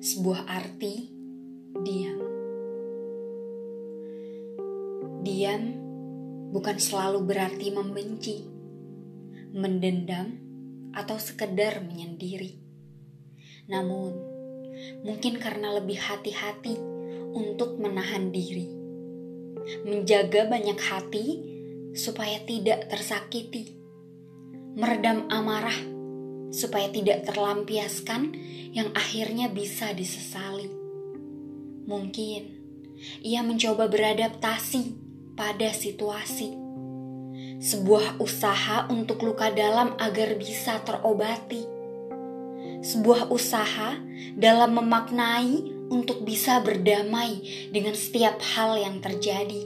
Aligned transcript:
sebuah 0.00 0.48
arti 0.48 1.12
diam. 1.84 2.20
Diam 5.20 5.62
bukan 6.48 6.80
selalu 6.80 7.28
berarti 7.28 7.68
membenci, 7.68 8.40
mendendam, 9.52 10.40
atau 10.96 11.20
sekedar 11.20 11.84
menyendiri. 11.84 12.56
Namun, 13.68 14.16
mungkin 15.04 15.36
karena 15.36 15.76
lebih 15.76 16.00
hati-hati 16.00 16.80
untuk 17.36 17.76
menahan 17.76 18.32
diri, 18.32 18.72
menjaga 19.84 20.48
banyak 20.48 20.80
hati 20.80 21.26
supaya 21.92 22.40
tidak 22.48 22.88
tersakiti, 22.88 23.76
meredam 24.80 25.28
amarah 25.28 25.97
supaya 26.58 26.90
tidak 26.90 27.22
terlampiaskan 27.30 28.34
yang 28.74 28.90
akhirnya 28.98 29.46
bisa 29.46 29.94
disesali. 29.94 30.66
Mungkin 31.86 32.42
ia 33.22 33.46
mencoba 33.46 33.86
beradaptasi 33.86 34.98
pada 35.38 35.70
situasi, 35.70 36.50
sebuah 37.62 38.18
usaha 38.18 38.90
untuk 38.90 39.22
luka 39.22 39.54
dalam 39.54 39.94
agar 40.02 40.34
bisa 40.34 40.82
terobati, 40.82 41.62
sebuah 42.82 43.30
usaha 43.30 43.94
dalam 44.34 44.74
memaknai 44.82 45.78
untuk 45.88 46.26
bisa 46.26 46.60
berdamai 46.60 47.40
dengan 47.70 47.94
setiap 47.94 48.42
hal 48.52 48.76
yang 48.82 48.98
terjadi. 48.98 49.62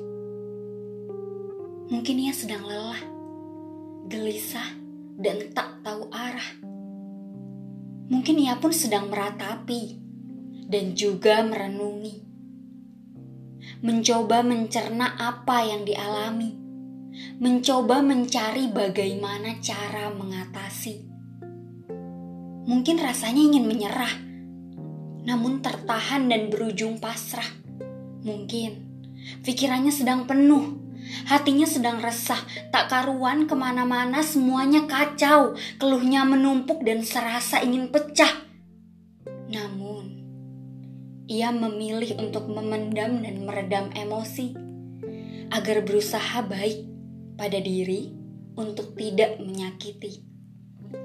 Mungkin 1.89 2.17
ia 2.23 2.33
sedang 2.37 2.65
lelah, 2.69 3.03
gelisah, 4.07 4.77
dan 5.19 5.53
tak 5.53 5.83
tahu 5.85 6.09
arah 6.09 6.72
Mungkin 8.11 8.41
ia 8.43 8.59
pun 8.59 8.75
sedang 8.75 9.13
meratapi 9.13 9.99
dan 10.67 10.97
juga 10.97 11.45
merenungi. 11.45 12.23
Mencoba 13.83 14.43
mencerna 14.43 15.15
apa 15.21 15.63
yang 15.63 15.87
dialami. 15.87 16.57
Mencoba 17.39 18.01
mencari 18.01 18.73
bagaimana 18.73 19.61
cara 19.61 20.09
mengatasi. 20.11 21.13
Mungkin 22.63 22.97
rasanya 23.03 23.43
ingin 23.43 23.67
menyerah, 23.67 24.15
namun 25.27 25.61
tertahan 25.61 26.31
dan 26.31 26.49
berujung 26.49 27.03
pasrah. 27.03 27.47
Mungkin 28.23 28.91
pikirannya 29.43 29.91
sedang 29.91 30.27
penuh 30.27 30.92
Hatinya 31.29 31.69
sedang 31.69 32.01
resah, 32.01 32.41
tak 32.73 32.89
karuan 32.89 33.45
ke 33.45 33.55
mana-mana 33.55 34.25
semuanya 34.25 34.89
kacau, 34.89 35.55
keluhnya 35.77 36.25
menumpuk 36.25 36.81
dan 36.83 37.05
serasa 37.05 37.61
ingin 37.61 37.93
pecah. 37.93 38.49
Namun, 39.53 40.17
ia 41.29 41.53
memilih 41.53 42.17
untuk 42.17 42.49
memendam 42.49 43.21
dan 43.21 43.45
meredam 43.45 43.93
emosi 43.93 44.57
agar 45.53 45.85
berusaha 45.85 46.41
baik 46.49 46.89
pada 47.37 47.61
diri 47.61 48.13
untuk 48.57 48.97
tidak 48.97 49.37
menyakiti. 49.37 50.25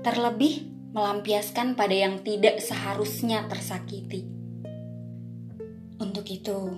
Terlebih 0.04 0.68
melampiaskan 0.96 1.76
pada 1.76 1.96
yang 1.96 2.24
tidak 2.24 2.64
seharusnya 2.64 3.44
tersakiti. 3.52 4.28
Untuk 6.00 6.28
itu, 6.32 6.72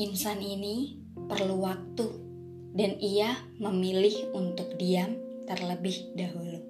insan 0.00 0.40
ini 0.40 1.00
perlu 1.28 1.60
waktu 1.60 2.29
dan 2.74 2.96
ia 3.02 3.34
memilih 3.58 4.30
untuk 4.30 4.78
diam 4.78 5.18
terlebih 5.46 6.14
dahulu. 6.14 6.60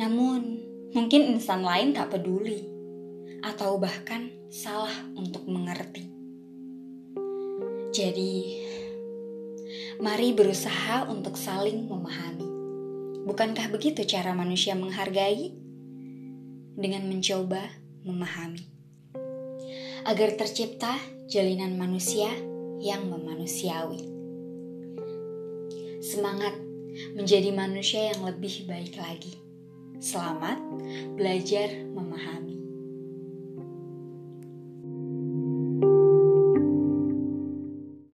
Namun, 0.00 0.40
mungkin 0.96 1.36
insan 1.36 1.62
lain 1.62 1.92
tak 1.92 2.16
peduli 2.16 2.64
atau 3.44 3.76
bahkan 3.76 4.32
salah 4.48 4.92
untuk 5.14 5.44
mengerti. 5.44 6.08
Jadi, 7.94 8.64
mari 10.00 10.34
berusaha 10.34 11.06
untuk 11.06 11.36
saling 11.38 11.86
memahami. 11.86 12.48
Bukankah 13.24 13.70
begitu 13.70 14.02
cara 14.08 14.34
manusia 14.34 14.74
menghargai? 14.74 15.54
Dengan 16.74 17.06
mencoba 17.06 17.62
memahami. 18.02 18.66
Agar 20.04 20.34
tercipta 20.34 20.98
jalinan 21.30 21.78
manusia 21.78 22.34
yang 22.82 23.06
memanusiawi. 23.06 24.13
Semangat 26.04 26.52
menjadi 27.16 27.48
manusia 27.48 28.12
yang 28.12 28.28
lebih 28.28 28.68
baik 28.68 28.92
lagi. 29.00 29.40
Selamat 29.96 30.60
belajar 31.16 31.72
memahami. 31.80 32.53